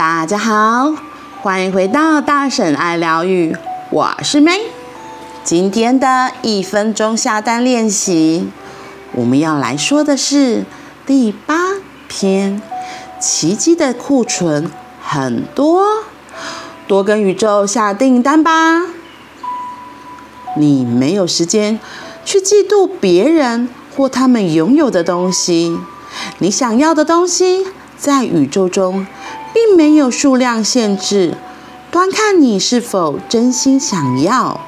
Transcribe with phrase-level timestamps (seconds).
[0.00, 0.94] 大家好，
[1.42, 3.54] 欢迎回到大婶爱疗愈，
[3.90, 4.62] 我是 May。
[5.44, 8.48] 今天的一分钟下单练习，
[9.12, 10.64] 我们要来说的是
[11.04, 11.74] 第八
[12.08, 12.62] 篇：
[13.20, 14.70] 奇迹的库存
[15.02, 15.84] 很多，
[16.88, 18.80] 多跟宇宙下订单吧。
[20.56, 21.78] 你没有时间
[22.24, 25.78] 去嫉妒别人或他们拥有的东西，
[26.38, 27.66] 你想要的东西
[27.98, 29.06] 在宇宙中。
[29.52, 31.36] 并没有数量限制，
[31.90, 34.60] 端看你是否真心想要。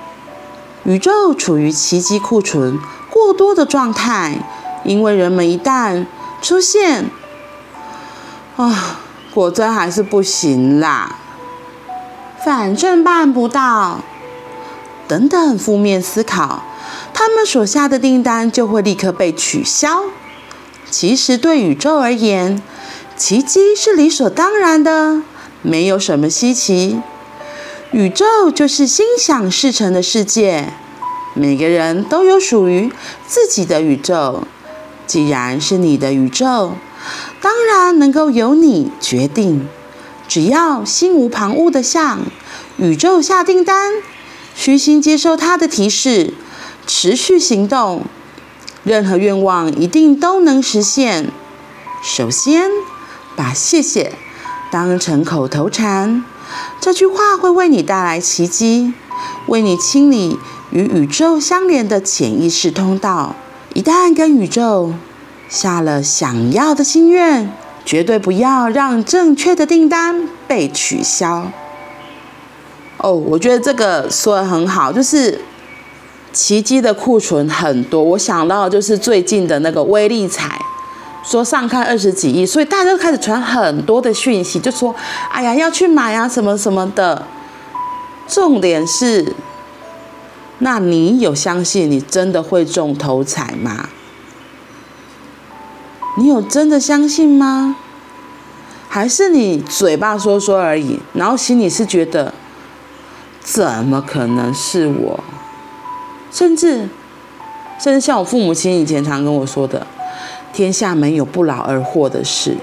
[0.84, 4.38] 宇宙处于奇迹库存过多的状态，
[4.84, 6.06] 因为人们一旦
[6.40, 7.08] 出现，
[8.56, 8.98] 啊，
[9.32, 11.16] 果真还是不行啦，
[12.44, 14.00] 反正办不到，
[15.06, 16.64] 等等负面思考，
[17.14, 20.02] 他们所下的订单就会立刻被取消。
[20.90, 22.60] 其实对宇宙而言，
[23.16, 25.22] 奇迹是理所当然的，
[25.62, 27.00] 没有什么稀奇。
[27.92, 30.72] 宇宙就是心想事成的世界，
[31.34, 32.90] 每个人都有属于
[33.26, 34.44] 自己的宇宙。
[35.06, 36.72] 既然是你的宇宙，
[37.40, 39.68] 当然能够由你决定。
[40.26, 42.20] 只要心无旁骛地向
[42.78, 43.92] 宇宙下订单，
[44.54, 46.32] 虚心接受它的提示，
[46.86, 48.06] 持续行动，
[48.82, 51.30] 任何愿望一定都能实现。
[52.02, 52.70] 首先，
[53.34, 54.12] 把谢谢
[54.70, 56.24] 当成口头禅，
[56.80, 58.92] 这句话会为你带来奇迹，
[59.46, 60.38] 为你清理
[60.70, 63.34] 与宇宙相连的潜意识通道。
[63.74, 64.94] 一旦跟宇宙
[65.48, 67.52] 下了想要的心愿，
[67.84, 71.50] 绝对不要让正确的订单被取消。
[72.98, 75.40] 哦，我觉得这个说的很好，就是
[76.32, 78.02] 奇迹的库存很多。
[78.02, 80.61] 我想到就是最近的那个威力彩。
[81.24, 84.94] 说上看二十几亿，所以大家都开始传很多的讯息，就说
[85.30, 87.26] ：“哎呀，要去买啊，什么什么的。”
[88.28, 89.34] 重点是，
[90.58, 93.88] 那你有相信你真的会中头彩吗？
[96.18, 97.76] 你有真的相信吗？
[98.88, 102.34] 还是你嘴巴说说而已，然后心里是觉得，
[103.40, 105.24] 怎么可能是我？
[106.30, 106.88] 甚至，
[107.80, 109.86] 甚至像我父母亲以前常跟我说的。
[110.52, 112.56] 天下没有不劳而获的事。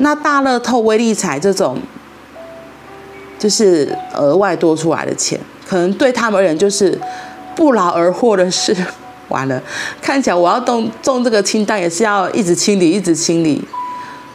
[0.00, 1.76] 那大乐透、威力彩这种，
[3.36, 6.96] 就是额外多出来的钱，可能对他们而言就是
[7.56, 8.76] 不劳而获的事。
[9.28, 9.60] 完了，
[10.00, 13.62] 看起来我要动中这个清单也是要一直清理，一直清理。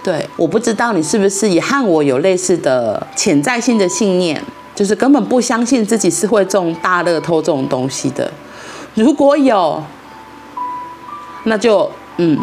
[0.04, 4.40] 对，我不知道你是不是也和我有类似的潜在性的信念，
[4.76, 8.30] 就是根本不相信自己是会中大乐透这种东西的。
[8.96, 9.82] 如果有，
[11.46, 11.90] 那就。
[12.18, 12.38] 嗯，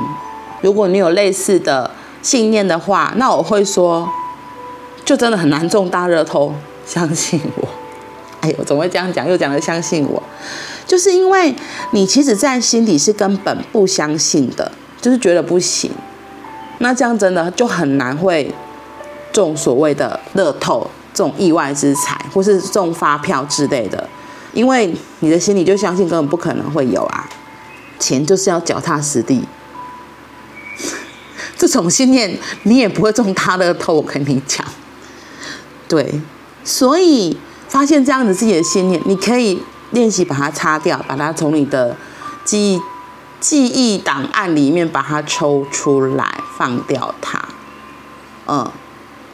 [0.62, 1.90] 如果你有类似的
[2.22, 4.08] 信念的话，那我会说，
[5.04, 6.54] 就真的很难中大乐透。
[6.86, 7.68] 相信我，
[8.40, 10.20] 哎呦，总会这样讲，又讲了相信我，
[10.88, 11.54] 就是因为
[11.92, 15.88] 你其实在心底是根本不相信的，就是觉得不行。
[16.78, 18.52] 那这样真的就很难会
[19.32, 24.08] 中所谓的乐透这种意外之财，或是中发票之类的，
[24.52, 27.28] 因为你的心里就相信根本不可能会有啊，
[28.00, 29.44] 钱就是要脚踏实地。
[31.60, 33.92] 这种信念，你也不会中大乐透。
[33.92, 34.66] 我跟你讲，
[35.86, 36.18] 对，
[36.64, 37.36] 所以
[37.68, 41.94] 发现这样子自己的信念，你可以练习把它擦掉，把它从你的
[42.46, 42.80] 记忆
[43.40, 47.46] 记忆档案里面把它抽出来，放掉它。
[48.46, 48.70] 嗯，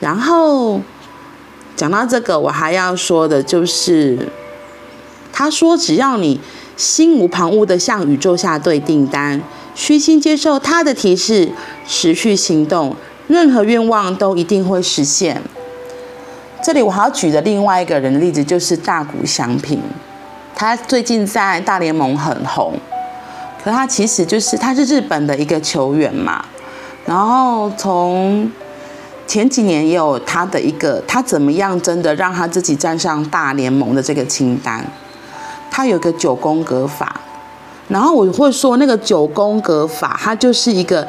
[0.00, 0.80] 然后
[1.76, 4.32] 讲到这个，我还要说的就是，
[5.32, 6.40] 他说只要你
[6.76, 9.40] 心无旁骛的向宇宙下对订单。
[9.76, 11.50] 虚心接受他的提示，
[11.86, 12.96] 持续行动，
[13.28, 15.42] 任何愿望都一定会实现。
[16.64, 19.78] 这里我还要举的另外一个人的例子就是大谷翔平，
[20.54, 22.72] 他最近在大联盟很红，
[23.62, 26.42] 可他其实就是他是日本的一个球员嘛。
[27.04, 28.50] 然后从
[29.26, 34.82] 前几年也有他的一个，他怎么样真的让他自己站上大联盟的这个清单？
[35.70, 37.20] 他有个九宫格法。
[37.88, 41.06] 然后我会说，那个九宫格法，它就是一个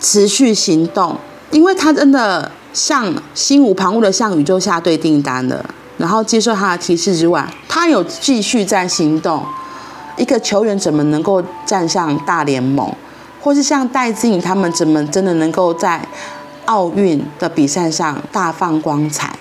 [0.00, 1.16] 持续行动，
[1.50, 5.64] 因为他真的像心无旁骛的向宇宙下对订单了，
[5.98, 9.42] 然后接受他的提示之外，他有继续在行动。
[10.16, 12.94] 一个球员怎么能够站上大联盟，
[13.42, 16.06] 或是像戴资颖他们怎么真的能够在
[16.66, 19.33] 奥运的比赛上大放光彩？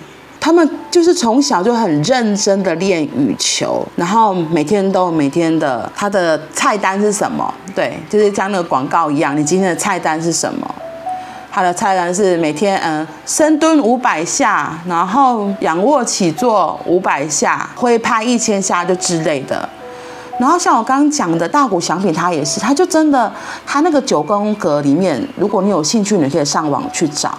[0.44, 7.51] 他们就是从小就很认真的练羽球，然后每天都每天的他的菜单是什么？
[7.74, 10.75] 对，就是像那个广告一样，你今天的菜单是什么？
[11.50, 19.69] 他的菜单是每天嗯深蹲五百下，然后仰卧起坐五百下，挥拍一千下就之类的。
[20.38, 23.31] 然后像我刚刚讲的大谷祥平，他也是，他就真的
[23.66, 27.38] 他那个九宫格里面，如果你有兴趣，你可以上网去找。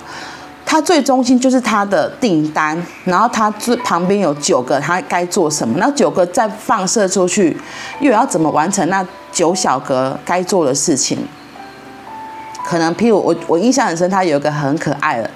[0.66, 7.56] 他最中心就是他的订单，然后他最旁边有九个他该做什么，那九个再放射出去，
[8.00, 11.18] 又要怎么完成那九小格该做的事情。
[12.64, 15.30] 可能，譬如我，我印象很深，他有一个很可爱的，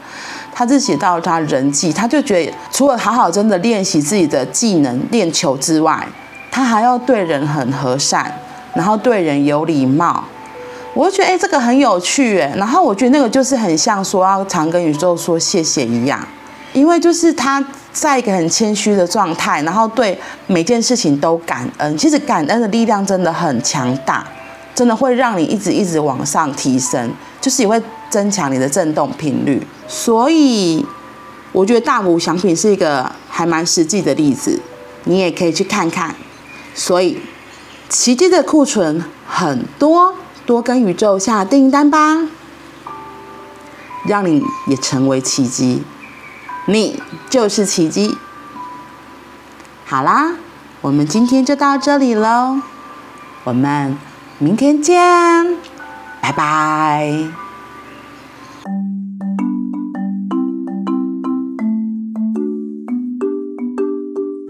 [0.53, 6.09] 他是写到他人际，他就觉得除了好好真的练习自己的技能练球之外，
[6.51, 8.33] 他还要对人很和善，
[8.75, 10.25] 然后对人有礼貌。
[10.99, 12.53] 我就觉得，哎，这个很有趣，哎。
[12.57, 16.27] 然后我觉得那个就是很像说要常跟宇宙说谢谢一样，
[16.73, 20.19] 因为就是他在一个很谦虚的状态，然后对
[20.49, 21.97] 每件事情都感恩。
[21.97, 24.27] 其实感恩的力量真的很强大。
[24.75, 27.81] 真的会让你一直一直往上提升，就是也会
[28.11, 29.61] 增强你的振动频率。
[29.89, 30.85] 所以
[31.51, 34.61] 我觉得大谷翔平是一个还蛮实际的例子，
[35.05, 36.15] 你也可以去看看。
[36.77, 37.19] 所以
[37.89, 40.15] 奇迹的库存很多，
[40.49, 42.23] 多跟宇宙下订单吧，
[44.07, 45.83] 让你也成为奇迹，
[46.65, 48.17] 你就是奇迹。
[49.85, 50.37] 好啦，
[50.81, 52.63] 我们今天就到这里喽，
[53.45, 53.99] 我们。
[54.39, 55.59] 明天见，
[56.23, 57.48] 拜拜。